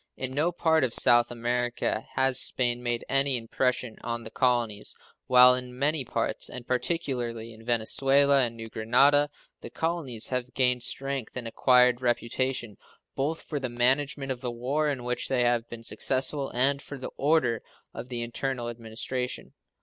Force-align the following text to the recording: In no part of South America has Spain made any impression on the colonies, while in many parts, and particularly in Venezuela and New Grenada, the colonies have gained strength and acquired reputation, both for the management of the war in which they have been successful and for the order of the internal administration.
In 0.17 0.33
no 0.33 0.51
part 0.51 0.83
of 0.83 0.95
South 0.95 1.29
America 1.29 2.07
has 2.15 2.39
Spain 2.39 2.81
made 2.81 3.05
any 3.07 3.37
impression 3.37 3.97
on 4.03 4.23
the 4.23 4.31
colonies, 4.31 4.95
while 5.27 5.53
in 5.53 5.77
many 5.77 6.03
parts, 6.03 6.49
and 6.49 6.65
particularly 6.65 7.53
in 7.53 7.63
Venezuela 7.63 8.39
and 8.43 8.57
New 8.57 8.67
Grenada, 8.67 9.29
the 9.61 9.69
colonies 9.69 10.29
have 10.29 10.55
gained 10.55 10.81
strength 10.81 11.37
and 11.37 11.47
acquired 11.47 12.01
reputation, 12.01 12.77
both 13.15 13.47
for 13.47 13.59
the 13.59 13.69
management 13.69 14.31
of 14.31 14.41
the 14.41 14.49
war 14.49 14.89
in 14.89 15.03
which 15.03 15.27
they 15.27 15.43
have 15.43 15.69
been 15.69 15.83
successful 15.83 16.49
and 16.49 16.81
for 16.81 16.97
the 16.97 17.11
order 17.15 17.61
of 17.93 18.09
the 18.09 18.23
internal 18.23 18.69
administration. 18.69 19.53